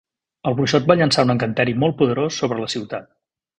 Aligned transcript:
El 0.51 0.55
bruixot 0.59 0.87
va 0.91 0.95
llançar 1.01 1.27
un 1.27 1.35
encanteri 1.35 1.77
molt 1.85 1.99
poderós 2.01 2.43
sobre 2.43 2.61
la 2.65 2.73
ciutat. 2.79 3.09